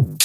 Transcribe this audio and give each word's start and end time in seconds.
you 0.00 0.23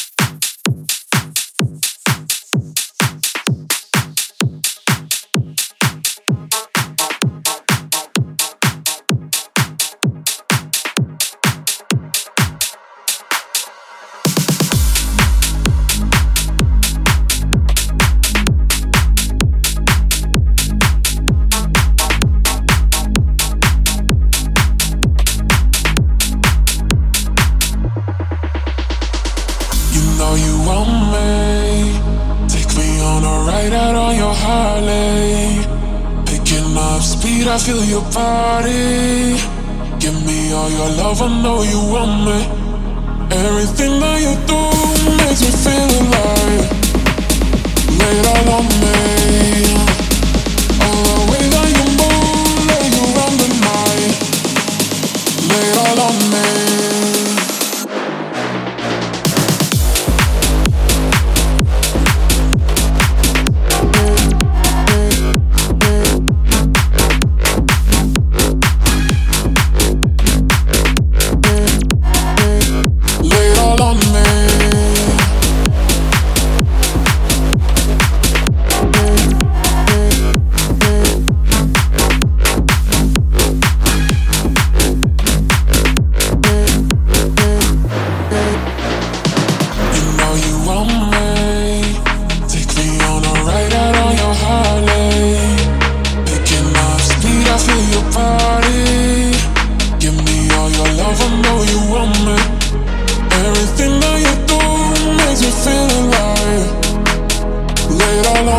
you 30.44 30.54
want 30.70 30.94
me. 31.14 31.30
Take 32.54 32.72
me 32.80 32.90
on 33.12 33.22
a 33.24 33.36
ride 33.48 33.74
out 33.74 33.96
on 33.96 34.16
your 34.16 34.36
Harley. 34.44 35.64
Picking 36.26 36.78
up 36.78 37.02
speed, 37.02 37.48
I 37.48 37.58
feel 37.58 37.84
your 37.84 38.06
body. 38.12 39.38
Give 40.00 40.18
me 40.26 40.54
all 40.54 40.70
your 40.70 40.90
love, 41.02 41.22
I 41.22 41.30
know 41.44 41.62
you 41.64 41.80
want 41.94 42.16
me. 42.28 42.40
Everything 43.46 44.00
that 44.00 44.18
you 44.26 44.34
do. 44.48 44.89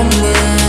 somewhere 0.01 0.60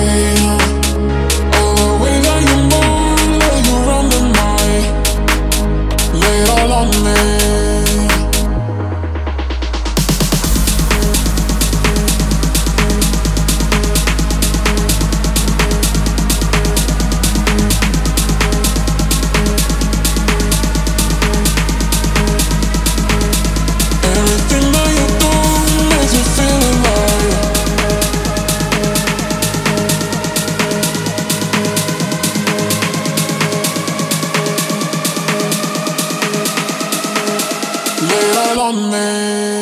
moment 38.73 39.60